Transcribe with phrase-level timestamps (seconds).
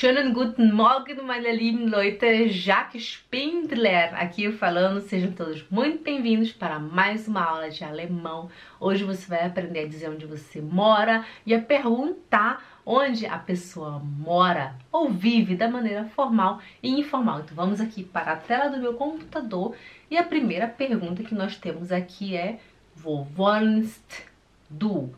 [0.00, 2.48] Schönen guten Morgen, meine lieben Leute.
[2.50, 5.00] Jaque Spindler aqui falando.
[5.00, 8.48] Sejam todos muito bem-vindos para mais uma aula de alemão.
[8.78, 13.98] Hoje você vai aprender a dizer onde você mora e a perguntar onde a pessoa
[13.98, 17.40] mora ou vive da maneira formal e informal.
[17.40, 19.74] Então vamos aqui para a tela do meu computador
[20.08, 22.60] e a primeira pergunta que nós temos aqui é
[23.02, 24.22] Wo wohnst
[24.70, 25.12] du?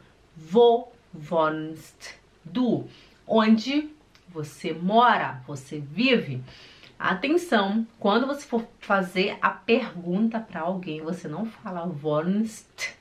[0.51, 0.89] Wo
[1.31, 2.89] wohnst du?
[3.27, 4.00] Onde
[4.33, 6.43] você mora, você vive.
[6.99, 12.95] Atenção, quando você for fazer a pergunta para alguém, você não fala wohnst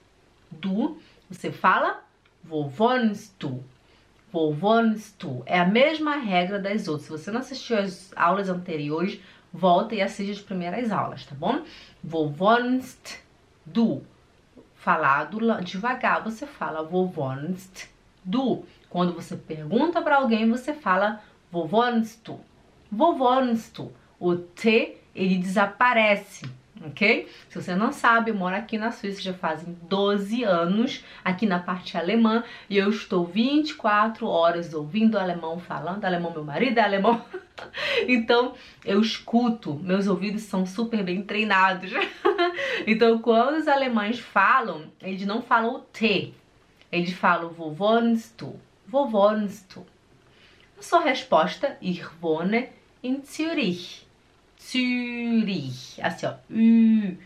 [0.50, 0.98] du,
[1.30, 2.02] você fala
[2.50, 3.64] wo wohnst du.
[4.32, 5.44] Wo wohnst du.
[5.46, 7.06] É a mesma regra das outras.
[7.06, 9.20] Se você não assistiu às aulas anteriores,
[9.52, 11.64] volta e assiste as primeiras aulas, tá bom?
[12.04, 13.20] Wo wohnst
[13.66, 14.02] du.
[14.76, 17.90] Falado devagar, você fala wo wohnst
[18.24, 18.64] du.
[18.90, 23.92] Quando você pergunta para alguém, você fala wohnst du?
[24.20, 26.50] O T, ele desaparece,
[26.86, 27.28] ok?
[27.50, 31.60] Se você não sabe, eu moro aqui na Suíça já fazem 12 anos, aqui na
[31.60, 37.24] parte alemã, e eu estou 24 horas ouvindo alemão, falando alemão, meu marido é alemão.
[38.08, 41.92] então, eu escuto, meus ouvidos são super bem treinados.
[42.86, 46.34] então, quando os alemães falam, eles não falam o T,
[46.92, 49.78] eles falam wo wohnst
[50.82, 52.70] sua resposta, ich wohne
[53.02, 54.06] in Zürich.
[54.58, 56.00] Zürich.
[56.02, 56.36] Assim, ó.
[56.50, 57.18] U,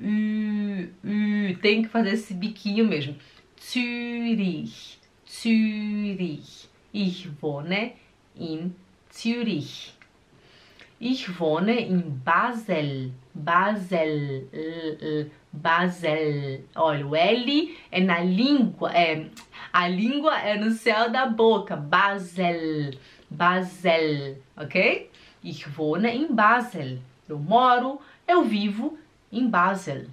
[0.00, 1.56] u, u.
[1.60, 3.16] Tem que fazer esse biquinho mesmo.
[3.58, 4.98] Zürich.
[5.26, 6.68] Zürich.
[6.92, 7.92] Ich wohne
[8.36, 8.74] in
[9.10, 9.94] Zürich.
[11.00, 13.10] Ich wohne in Basel.
[13.34, 14.48] Basel.
[15.52, 16.64] Basel.
[16.74, 19.26] Olha, o L é na língua, é
[19.72, 21.76] a língua é no céu da boca.
[21.76, 22.92] Basel.
[23.30, 25.10] Basel, ok?
[25.42, 26.98] Ich wohne in Basel.
[27.28, 28.98] Eu moro, eu vivo
[29.32, 30.06] em Basel.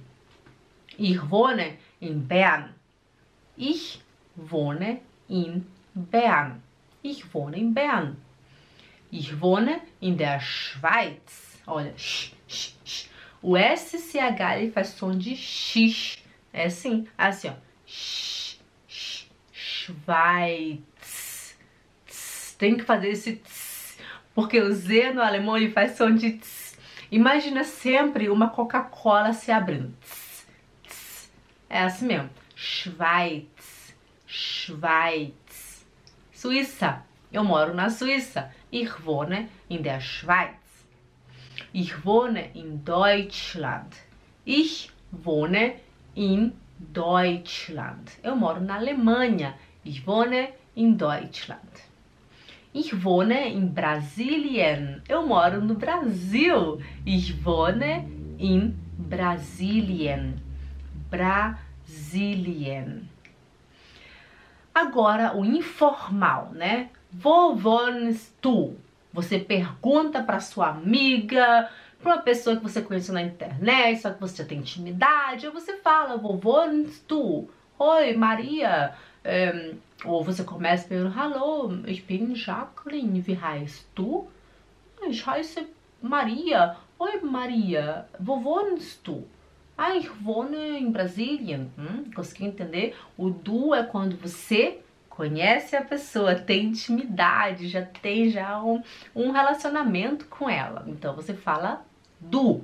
[0.97, 2.69] Ich wohne in Bern.
[3.57, 4.01] Ich
[4.35, 6.61] wohne in Bern.
[7.03, 8.17] Ich wohne in Bern.
[9.11, 11.61] Ich wohne in der Schweiz.
[11.65, 13.09] Olha, sh, sh, sh.
[13.41, 16.23] O SCH ele faz som de X.
[16.51, 17.53] É assim, assim, ó.
[19.51, 20.87] Schweiz.
[22.57, 23.97] Tem que fazer esse tss,
[24.35, 26.77] porque o Z no alemão ele faz som de tss.
[27.11, 29.95] Imagina sempre uma Coca-Cola se abrindo.
[31.69, 32.29] É assim mesmo.
[32.55, 33.95] Schweiz.
[34.27, 35.85] Schweiz.
[36.31, 37.03] Suíça.
[37.31, 38.51] Eu moro na Suíça.
[38.71, 40.58] Ich wohne in der Schweiz.
[41.73, 43.95] Ich wohne in Deutschland.
[44.45, 45.73] Ich wohne
[46.15, 46.53] in
[46.93, 48.11] Deutschland.
[48.23, 49.53] Eu moro na Alemanha.
[49.83, 51.83] Ich wohne in Deutschland.
[52.73, 55.01] Ich wohne in Brasilien.
[55.09, 56.79] Eu moro no Brasil.
[57.05, 60.41] Ich wohne in Brasilien.
[61.09, 61.49] Brasilien.
[64.73, 66.89] Agora o informal, né?
[67.11, 68.77] Wo wohnst du?
[69.13, 71.69] Você pergunta para sua amiga,
[72.01, 75.53] para uma pessoa que você conhece na internet, só que você já tem intimidade, ou
[75.53, 77.49] você fala, wohnst du?
[77.77, 78.93] Oi, Maria.
[79.23, 84.27] Ähm, ou você começa perguntando, Hallo, ich bin Jacqueline, wie heißt du?
[85.07, 85.65] Ich heiße
[86.01, 86.77] Maria.
[86.97, 89.25] Oi, Maria, wo wohnst du?
[89.77, 91.67] Ah, ich wohne em Brasília.
[91.77, 92.95] Hum, consegui entender?
[93.17, 94.79] O du é quando você
[95.19, 98.81] conhece a pessoa, tem intimidade, já tem já um,
[99.13, 100.85] um relacionamento com ela.
[100.87, 101.85] Então você fala
[102.21, 102.63] du.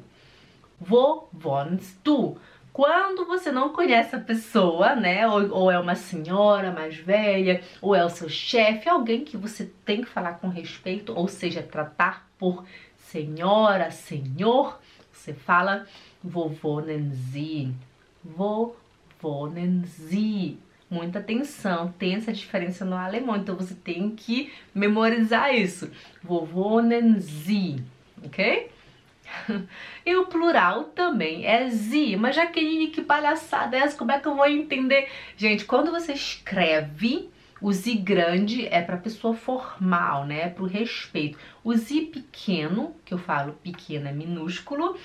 [0.80, 2.38] Wo wohnst du?
[2.72, 5.28] Quando você não conhece a pessoa, né?
[5.28, 9.70] Ou, ou, é uma senhora mais velha, ou é o seu chefe, alguém que você
[9.84, 12.64] tem que falar com respeito, ou seja, tratar por
[12.98, 14.80] senhora, senhor,
[15.12, 15.86] você fala
[16.24, 17.76] wo wohnen?
[18.24, 18.78] Wo
[19.22, 20.65] wohnen Sie?
[20.96, 25.92] Muita atenção, tem essa diferença no alemão, então você tem que memorizar isso.
[26.24, 27.84] Vovô Nanzi,
[28.24, 28.72] ok?
[30.06, 33.98] E o plural também é zi, mas Jaqueline, que palhaçada é essa?
[33.98, 35.10] Como é que eu vou entender?
[35.36, 37.30] Gente, quando você escreve,
[37.60, 40.42] o zi grande é para pessoa formal, né?
[40.42, 41.40] É para o respeito.
[41.64, 44.96] O zi pequeno, que eu falo pequeno é minúsculo,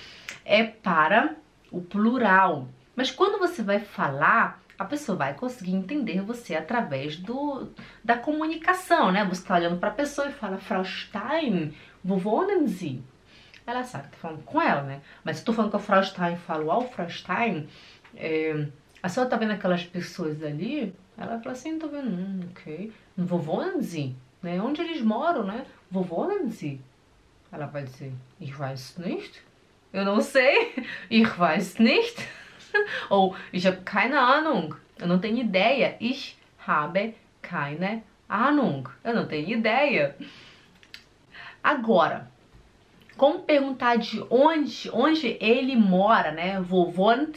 [0.44, 1.34] é para
[1.72, 2.68] o plural.
[2.94, 7.68] Mas quando você vai falar, a pessoa vai conseguir entender você através do,
[8.02, 9.22] da comunicação, né?
[9.26, 13.02] Você está olhando para a pessoa e fala, Frau Stein, wo wohnen Sie?
[13.66, 15.02] Ela sabe que tá falando com ela, né?
[15.22, 17.68] Mas se eu tô falando com a Frau Stein e falo, oh, Frau Stein,
[18.16, 18.68] é,
[19.02, 20.96] a senhora tá vendo aquelas pessoas ali?
[21.18, 22.90] Ela fala assim, tô vendo, hum, ok.
[23.18, 24.16] Wo wohnen Sie?
[24.42, 24.62] Né?
[24.62, 25.66] Onde eles moram, né?
[25.90, 26.80] wo wohnen Sie?
[27.52, 29.42] Ela vai dizer, ich weiß nicht.
[29.92, 30.72] Eu não sei,
[31.10, 32.26] ich weiß nicht.
[33.10, 34.74] Ou ich habe keine Ahnung.
[34.98, 35.96] Eu não tenho ideia.
[36.00, 36.36] Ich
[36.66, 38.88] habe keine Ahnung.
[39.02, 40.16] Eu não tenho ideia.
[41.62, 42.30] Agora,
[43.16, 46.60] como perguntar de onde, onde ele mora, né?
[46.60, 47.36] Wo wohnt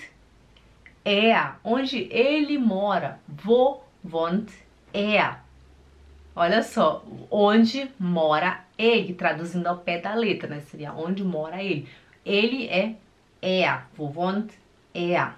[1.03, 1.59] er?
[1.63, 3.19] Onde ele mora?
[3.43, 4.49] Wo wohnt
[4.93, 5.39] er?
[6.35, 10.61] Olha só, onde mora ele, traduzindo ao pé da letra, né?
[10.61, 11.87] Seria onde mora ele.
[12.25, 12.95] Ele é
[13.41, 13.85] er.
[13.97, 14.53] Wo wohnt
[14.93, 15.35] er?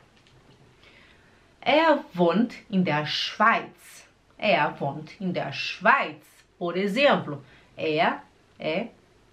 [1.62, 4.06] Er wohnt in der Schweiz.
[4.38, 6.24] Er wohnt in der Schweiz.
[6.60, 7.44] Por exemplo,
[7.76, 8.22] er
[8.60, 8.88] é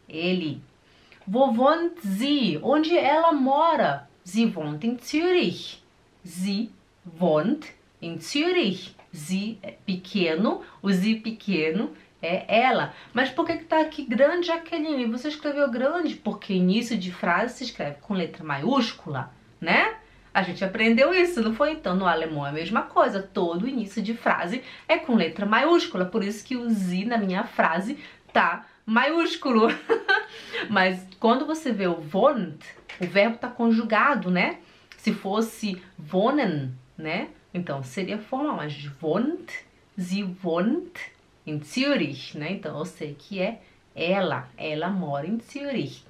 [0.09, 0.61] ele.
[1.27, 2.59] Wo wohnt sie?
[2.63, 4.09] Onde ela mora?
[4.25, 5.83] Sie wohnt in Zürich.
[6.25, 6.71] Sie
[7.05, 7.67] wohnt
[8.01, 8.95] in Zürich.
[9.15, 11.91] Z é pequeno, o Z pequeno
[12.23, 12.95] é ela.
[13.13, 15.05] Mas por que está aqui grande, Jaqueline?
[15.07, 19.31] Você escreveu grande porque início de frase se escreve com letra maiúscula,
[19.61, 19.97] né?
[20.35, 21.73] A gente aprendeu isso, não foi?
[21.73, 23.23] Então, no alemão é a mesma coisa.
[23.23, 26.07] Todo início de frase é com letra maiúscula.
[26.07, 27.99] Por isso que o Z na minha frase
[28.33, 29.69] tá maiúsculo.
[30.71, 32.65] Mas quando você vê o wohnt,
[33.01, 34.59] o verbo tá conjugado, né?
[34.97, 35.83] Se fosse
[36.13, 37.29] wohnen, né?
[37.53, 39.53] Então, seria formal, mas wohnt,
[39.99, 40.99] sie wohnt
[41.47, 42.53] em Zürich, né?
[42.53, 43.61] Então, eu sei que é
[43.95, 46.05] ela, ela mora em Zürich.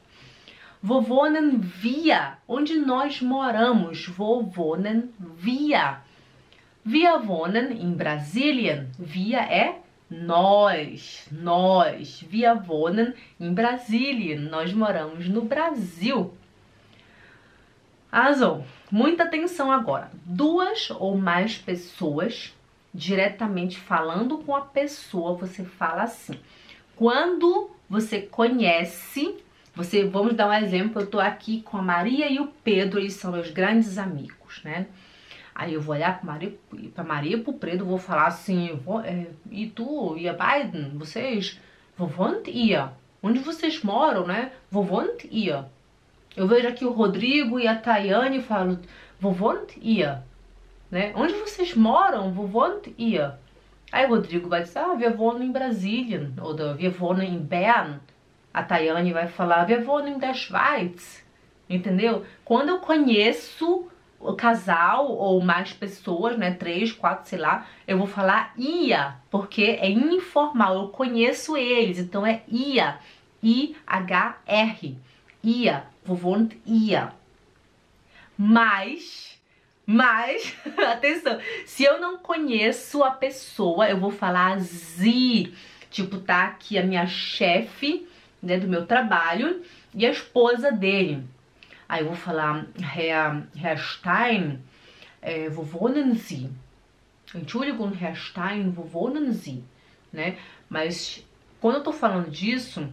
[0.83, 2.39] Wo wohnen wir?
[2.49, 4.09] Onde nós moramos?
[4.19, 6.01] Wo wohnen wir?
[6.85, 8.89] Wir wohnen em Brasília.
[8.99, 9.79] Wir é
[10.11, 12.25] nós, nós.
[12.29, 14.41] Wir wohnen em Brasília.
[14.41, 16.35] Nós moramos no Brasil.
[18.11, 20.11] Also, muita atenção agora.
[20.27, 22.53] Duas ou mais pessoas
[22.93, 26.39] diretamente falando com a pessoa, você fala assim.
[26.97, 29.37] Quando você conhece,
[29.75, 33.15] você, vamos dar um exemplo, eu tô aqui com a Maria e o Pedro, eles
[33.15, 34.87] são meus grandes amigos, né?
[35.55, 36.53] Aí eu vou olhar para Maria,
[36.95, 40.91] para Maria e pro Pedro, vou falar assim, vou, é, e tu e a Biden,
[40.95, 41.59] vocês,
[41.97, 42.93] vovô ia,
[43.23, 44.53] onde vocês moram, né?
[44.71, 45.67] Vovô ia.
[46.37, 48.79] Eu vejo aqui o Rodrigo e a Tayane e falo,
[49.21, 50.23] vovô ia,
[50.91, 51.13] né?
[51.15, 52.33] Onde vocês moram?
[52.33, 53.39] Vovô ia.
[53.91, 58.01] Aí o Rodrigo vai dizer, ah, wir wohnen em Brasília, ou wir wohnen em Bern.
[58.53, 61.25] A Tayane vai falar, wir wohnen in der Schweiz.
[61.69, 62.25] Entendeu?
[62.45, 63.89] Quando eu conheço
[64.21, 69.79] o casal ou mais pessoas, né, três, quatro, sei lá, eu vou falar ia, porque
[69.81, 72.99] é informal, eu conheço eles, então é ia,
[73.43, 74.97] I-H-R,
[75.43, 77.13] ia vovô ia.
[78.37, 79.41] Mas,
[79.87, 80.57] mas,
[80.91, 85.55] atenção, se eu não conheço a pessoa, eu vou falar zi.
[85.91, 88.09] Tipo, tá aqui a minha chefe,
[88.43, 89.63] né, do meu trabalho
[89.95, 91.25] e a esposa dele.
[91.89, 94.61] Aí eu vou falar Herr, Herr Stein,
[95.21, 96.51] é, wo wohnen Sie?
[97.35, 99.63] Entschuldigung, Herr Stein, wo wohnen Sie?
[100.13, 100.37] Né?
[100.69, 101.25] Mas
[101.61, 102.93] quando eu tô falando disso,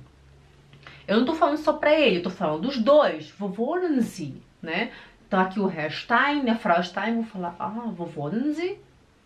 [1.07, 3.31] eu não tô falando só pra ele, eu tô falando dos dois.
[3.31, 4.91] Vovô Nancy, né?
[5.27, 8.77] Então aqui o Herr Stein, a Frau Stein, vou falar, ah, vovô Nancy.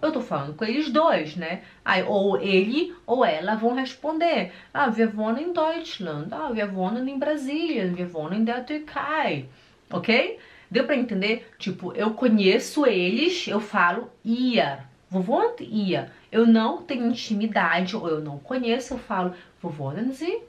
[0.03, 1.61] Eu tô falando com eles dois, né?
[1.85, 4.51] Aí ou ele ou ela vão responder.
[4.73, 6.27] Ah, wir wohnen in Deutschland.
[6.33, 7.85] Ah, wir wohnen in Brasília.
[7.85, 9.45] Wir wohnen in der Türkei.
[9.89, 10.37] Ok?
[10.69, 11.49] Deu pra entender?
[11.57, 14.83] Tipo, eu conheço eles, eu falo ia.
[15.09, 16.11] Vovô ia.
[16.29, 20.41] Eu não tenho intimidade ou eu não conheço, eu falo vovô Nancy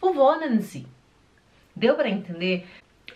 [0.00, 0.86] vovô Nancy.
[1.74, 2.64] Deu para entender?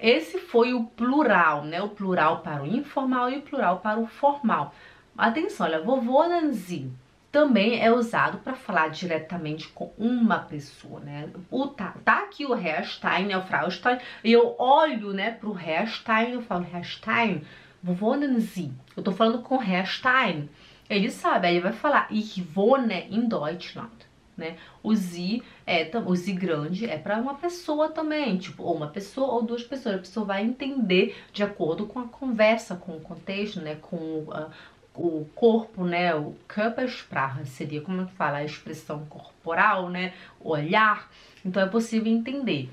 [0.00, 1.80] Esse foi o plural, né?
[1.80, 4.74] O plural para o informal e o plural para o formal.
[5.16, 6.90] Atenção, olha, vovô Nancy
[7.30, 11.30] também é usado para falar diretamente com uma pessoa, né?
[11.50, 13.36] O, tá, tá aqui o Herstein, né?
[13.36, 17.42] O Fraustein, e eu olho, né, pro Herstein, eu falo, Herstein,
[17.82, 20.48] vovô Nancy, eu tô falando com Herstein.
[20.90, 24.56] Ele sabe, aí ele vai falar, ich wohne in Deutschland né?
[24.82, 29.32] O Z é o Z grande é para uma pessoa também, tipo, ou uma pessoa
[29.34, 29.96] ou duas pessoas.
[29.96, 33.76] A pessoa vai entender de acordo com a conversa, com o contexto, né?
[33.76, 34.50] Com uh,
[34.94, 36.14] o corpo, né?
[36.14, 40.12] O Körpersprache seria como é fala a expressão corporal, né?
[40.40, 41.10] Olhar.
[41.44, 42.70] Então é possível entender.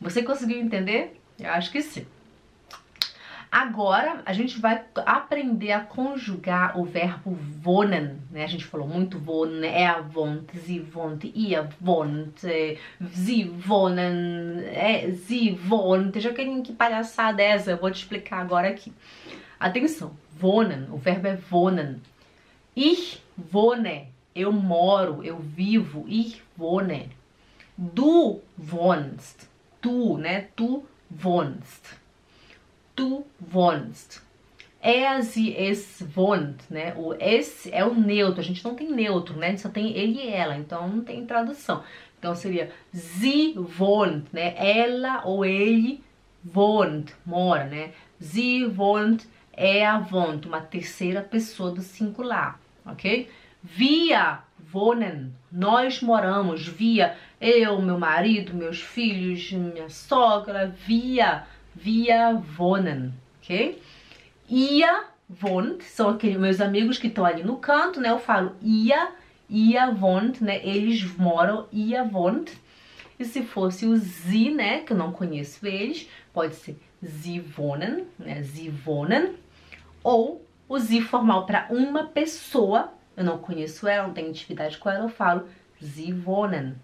[0.00, 1.20] Você conseguiu entender?
[1.38, 2.06] Eu acho que sim.
[3.50, 8.44] Agora a gente vai aprender a conjugar o verbo wohnen, né?
[8.44, 12.40] A gente falou muito wohnen, er wohnt, sie wohnt, ihr wohnt,
[13.10, 16.20] sie wohnen, é, sie wohnt.
[16.20, 17.70] Já que que palhaçada é essa?
[17.70, 18.92] Eu vou te explicar agora aqui.
[19.60, 22.00] Atenção, wohnen, o verbo é wohnen.
[22.76, 23.20] Ich
[23.52, 27.10] wohne, eu moro, eu vivo, ich wohne.
[27.76, 29.48] Du wohnst.
[29.82, 30.48] Du, né?
[30.56, 31.96] Du wohnst.
[32.94, 34.20] Du wohnst.
[34.80, 36.94] Er, sie, es wohnt, né?
[36.96, 39.48] O es é o neutro, a gente não tem neutro, né?
[39.48, 41.82] A gente só tem ele e ela, então não tem tradução.
[42.16, 44.54] Então seria sie wohnt, né?
[44.56, 46.02] Ela ou ele
[46.54, 47.90] wohnt, mora, né?
[48.20, 49.24] Sie wohnt,
[49.58, 53.28] er wohnt, uma terceira pessoa do singular, ok?
[53.76, 54.38] Wir
[54.72, 63.12] wohnen, nós moramos, via eu, meu marido, meus filhos, minha sogra, via, via wohnen,
[63.42, 63.82] ok?
[64.48, 65.04] Ia
[65.42, 68.10] wohnt, são aqueles meus amigos que estão ali no canto, né?
[68.10, 69.10] Eu falo ia,
[69.50, 70.64] ia wohnt, né?
[70.64, 72.52] Eles moram, ia wohnt.
[73.18, 74.80] E se fosse o sie, né?
[74.80, 78.42] Que eu não conheço eles, pode ser sie wohnen, né?
[78.42, 79.34] Sie wohnen.
[80.08, 84.88] Ou o sie formal para uma pessoa, eu não conheço ela, não tenho intimidade com
[84.88, 85.46] ela, eu falo
[85.78, 86.76] sie wohnen.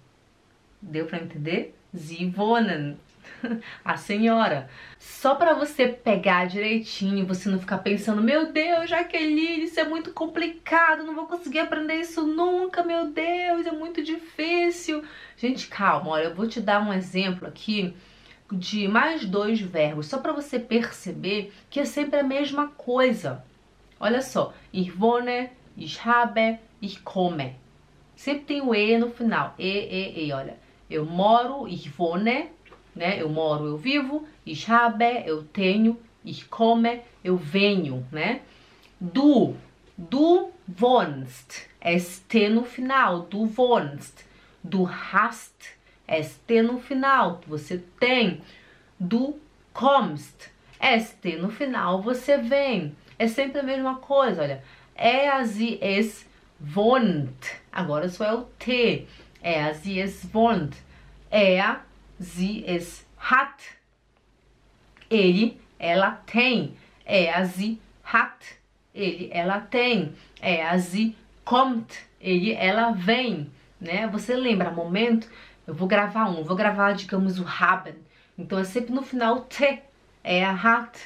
[0.82, 1.74] Deu para entender?
[1.94, 2.98] Sie wohnen.
[3.82, 4.68] a senhora.
[4.98, 10.12] Só para você pegar direitinho, você não ficar pensando, meu Deus, Jaqueline, isso é muito
[10.12, 15.02] complicado, não vou conseguir aprender isso nunca, meu Deus, é muito difícil.
[15.34, 17.96] Gente, calma, olha, eu vou te dar um exemplo aqui
[18.50, 23.44] de mais dois verbos, só para você perceber que é sempre a mesma coisa.
[23.98, 27.56] Olha só, ich wohne, ich habe, ich komme.
[28.16, 30.56] Sempre tem o E no final, E, E, E, olha.
[30.88, 32.50] Eu moro, ich wohne,
[32.94, 33.20] né?
[33.20, 34.26] Eu moro, eu vivo.
[34.46, 35.98] Ich habe, eu tenho.
[36.24, 38.42] Ich komme, eu venho, né?
[39.00, 39.56] Du,
[39.96, 44.24] du wohnst, ST no final, du wohnst.
[44.62, 45.73] Du hast,
[46.08, 48.40] ST no final, você tem.
[48.98, 49.38] Du
[49.72, 52.94] kommst, ST no final, você vem.
[53.18, 54.62] É sempre a mesma coisa, olha.
[54.94, 56.26] Er, sie, es
[56.60, 57.60] wohnt.
[57.72, 59.06] Agora só é o T.
[59.42, 60.76] Er, sie, es wohnt.
[61.30, 61.80] Er,
[62.18, 63.76] sie es hat.
[65.10, 66.76] Ele, ela tem.
[67.04, 68.58] Er, sie hat.
[68.94, 70.14] Ele, ela tem.
[70.40, 72.06] Er, sie kommt.
[72.20, 73.50] Ele, ela vem.
[73.80, 74.06] Né?
[74.06, 75.28] Você lembra, momento,
[75.66, 77.94] eu vou gravar um, vou gravar, digamos, o haben.
[78.38, 79.82] Então é sempre no final T.
[80.22, 80.98] Er hat,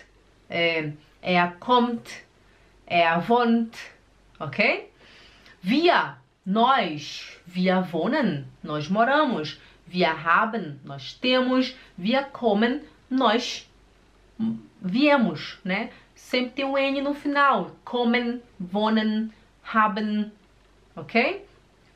[0.48, 2.24] é, er kommt,
[2.86, 3.76] er wohnt,
[4.38, 4.90] ok?
[5.60, 9.60] Wir, nós, wir wohnen, nós moramos.
[9.86, 11.74] Wir haben, nós temos.
[11.96, 13.68] Wir kommen, nós
[14.80, 15.90] viemos, né?
[16.14, 17.72] Sempre tem um N no final.
[17.84, 19.32] Kommen, wohnen,
[19.64, 20.32] haben,
[20.94, 21.47] ok?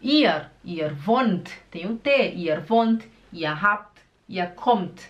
[0.03, 2.33] Ihr, ihr wohnt, tem um T.
[2.33, 5.01] Ihr wohnt, ihr habt, ihr kommt.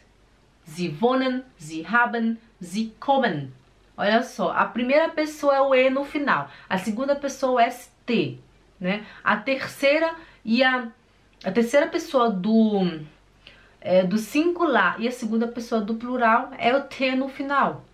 [0.65, 3.53] Sie wohnen, sie haben, sie kommen.
[3.97, 8.39] Olha só, a primeira pessoa é o E no final, a segunda pessoa é ST,
[8.81, 9.05] né?
[9.25, 10.89] A terceira e a
[11.45, 13.01] a terceira pessoa do,
[13.81, 17.85] é, do singular e a segunda pessoa do plural é o T no final.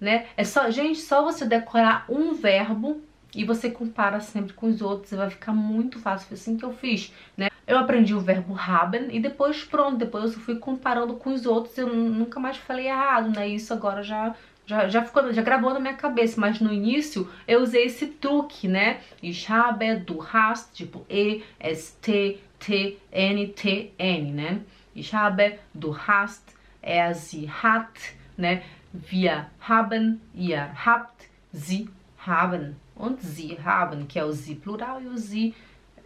[0.00, 0.26] Né?
[0.36, 3.00] É só, gente, só você decorar um verbo
[3.34, 6.28] e você compara sempre com os outros e vai ficar muito fácil.
[6.28, 7.48] Foi assim que eu fiz, né?
[7.66, 11.76] Eu aprendi o verbo haben e depois pronto, depois eu fui comparando com os outros,
[11.76, 13.48] eu nunca mais falei errado, né?
[13.48, 14.34] Isso agora já
[14.66, 18.66] já, já ficou, já gravou na minha cabeça, mas no início eu usei esse truque,
[18.66, 19.00] né?
[19.22, 24.60] Ich habe, du hast, tipo E, S, T, T, N, T, N, né?
[24.94, 26.42] Ich habe, du hast,
[26.82, 28.62] er, sie hat, né?
[28.92, 31.88] Wir haben, ihr habt, sie
[32.26, 32.76] haben.
[32.96, 35.54] Und sie haben, que é o sie plural e o sie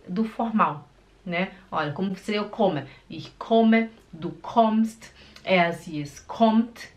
[0.08, 0.88] do formal,
[1.24, 1.52] né?
[1.70, 2.86] Olha, como seria o komme?
[3.08, 5.12] Ich komme, du kommst,
[5.44, 6.88] er, sie, es kommt,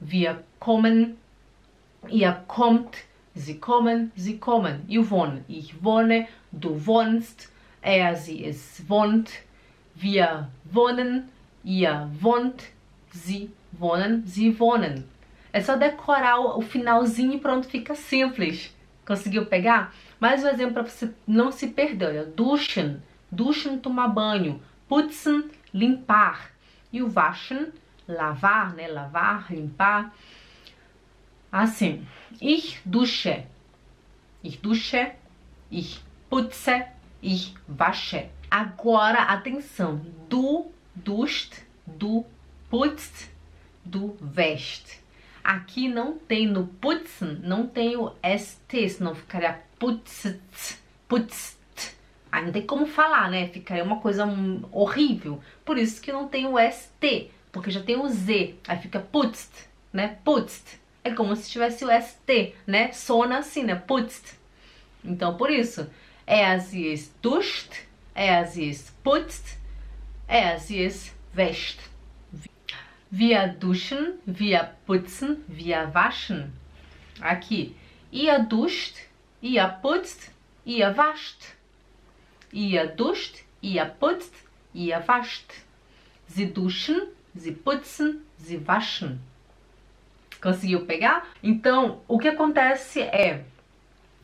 [0.00, 1.16] wir kommen,
[2.08, 2.96] ihr kommt,
[3.34, 4.84] sie kommen, sie kommen.
[4.88, 7.48] You wohnen, ich wohne, du wohnst,
[7.82, 9.30] er, sie, es wohnt,
[9.94, 11.28] wir wohnen,
[11.62, 12.64] ihr wohnt,
[13.12, 15.04] sie wohnen, sie wohnen.
[15.52, 18.72] É só decorar o finalzinho e pronto, fica simples.
[19.10, 19.92] Conseguiu pegar?
[20.20, 22.06] Mais um exemplo para você não se perder.
[22.06, 24.62] Olha, duschen, duschen, tomar banho.
[24.88, 26.52] Putzen, limpar.
[26.92, 27.72] E o waschen,
[28.06, 28.86] lavar, né?
[28.86, 30.14] Lavar, limpar.
[31.50, 32.06] Assim,
[32.40, 33.46] ich dusche,
[34.44, 35.10] ich dusche,
[35.72, 36.86] ich putze,
[37.20, 38.28] ich wasche.
[38.48, 42.24] Agora, atenção, du dust, du
[42.70, 43.28] putzt,
[43.84, 44.99] du wäscht.
[45.42, 50.36] Aqui não tem no putzen, não tem o st, senão ficaria putzt,
[51.08, 51.58] putzt.
[52.30, 53.48] Aí não tem como falar, né?
[53.48, 54.26] Ficaria uma coisa
[54.70, 55.40] horrível.
[55.64, 58.54] Por isso que não tem o st, porque já tem o z.
[58.68, 60.18] Aí fica putzt, né?
[60.24, 60.78] Putzt.
[61.02, 62.92] É como se tivesse o ST, né?
[62.92, 63.74] Sona assim, né?
[63.74, 64.38] Putzt.
[65.02, 65.88] Então, por isso,
[66.60, 67.72] sie ist duscht,
[68.14, 69.58] er, ist putzt,
[70.32, 71.80] Er, es wäscht.
[73.12, 76.52] Wir duschen, wir putzen, wir waschen.
[77.20, 77.74] Aqui.
[78.12, 78.94] Ihr duscht,
[79.40, 80.30] ihr putzt,
[80.64, 81.42] ihr wascht.
[82.52, 84.32] Ihr duscht, ihr putzt,
[84.72, 85.52] ihr wascht.
[86.28, 87.00] Sie duschen,
[87.34, 89.20] sie putzen, sie waschen.
[90.40, 91.26] Conseguiu pegar?
[91.42, 93.44] Então, o que acontece é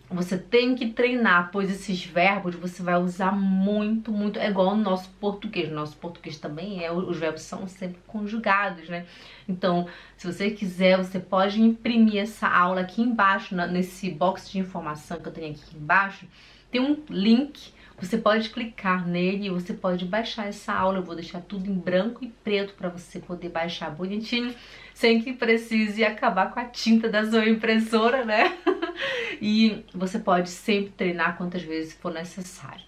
[0.08, 4.38] você tem que treinar, pois esses verbos você vai usar muito, muito.
[4.38, 5.68] É igual no nosso português.
[5.68, 9.04] No nosso português também é, os verbos são sempre conjugados, né?
[9.48, 15.18] Então, se você quiser, você pode imprimir essa aula aqui embaixo, nesse box de informação
[15.18, 16.26] que eu tenho aqui embaixo.
[16.70, 20.98] Tem um link você pode clicar nele você pode baixar essa aula.
[20.98, 24.54] Eu vou deixar tudo em branco e preto para você poder baixar bonitinho,
[24.92, 28.56] sem que precise acabar com a tinta da sua impressora, né?
[29.40, 32.84] e você pode sempre treinar quantas vezes for necessário.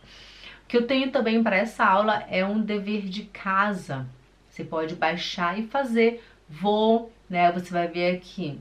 [0.65, 4.07] O que eu tenho também para essa aula é um dever de casa.
[4.51, 6.23] Você pode baixar e fazer.
[6.49, 7.51] Vou, né?
[7.53, 8.61] Você vai ver aqui.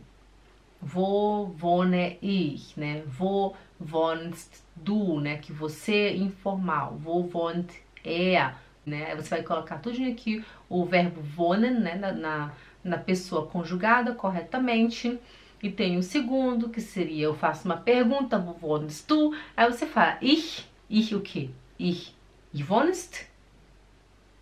[0.82, 3.04] Vou, wohne ich, né?
[3.08, 5.38] Vou, wohnst du, né?
[5.38, 7.00] Que você é informal.
[7.04, 7.72] Wo wohnt
[8.04, 8.56] er,
[8.86, 9.16] né?
[9.16, 11.96] Você vai colocar tudo aqui o verbo wohnen, né?
[11.96, 12.52] Na, na,
[12.84, 15.20] na pessoa conjugada corretamente.
[15.62, 19.36] E tem o segundo, que seria eu faço uma pergunta, wo wohnst du?
[19.56, 21.50] Aí você fala ich, ich o quê?
[21.80, 22.16] Ich.
[22.54, 23.28] Ich wohnst?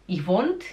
[0.08, 0.64] Ich wohnt?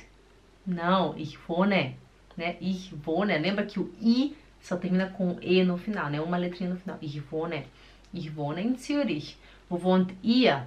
[0.66, 1.96] Não, ich wohne,
[2.36, 2.56] né?
[2.60, 3.38] Ich wohne.
[3.38, 6.20] Lembra que o i só termina com e no final, né?
[6.20, 6.96] Uma letrinha no final.
[7.00, 9.36] Ich wohne in Zürich.
[9.68, 10.66] Wo wohnt ihr?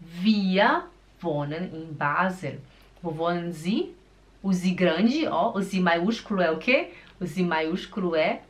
[0.00, 0.84] Wir
[1.20, 2.60] wohnen in Basel.
[3.02, 3.94] Wo wohnen Sie?
[4.42, 6.92] O Z grande, ó, o Z maiúsculo é o quê?
[7.20, 8.42] O Z maiúsculo é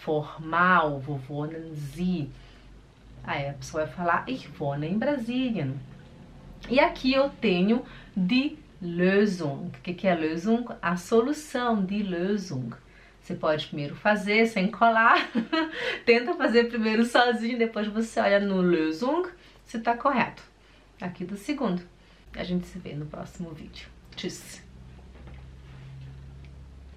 [0.00, 1.02] formal.
[1.06, 2.30] Wo wohnen Sie?
[3.24, 5.74] Aí a pessoa vai falar, ich wohne in Brasilien.
[6.68, 7.84] E aqui eu tenho
[8.16, 9.68] die Lösung.
[9.68, 10.66] O que, que é Lösung?
[10.82, 12.72] A solução, die Lösung.
[13.22, 15.30] Você pode primeiro fazer sem colar,
[16.04, 19.28] tenta fazer primeiro sozinho, depois você olha no Lösung
[19.64, 20.42] se tá correto.
[21.00, 21.82] Aqui do segundo.
[22.34, 23.88] A gente se vê no próximo vídeo.
[24.16, 24.71] Tchau!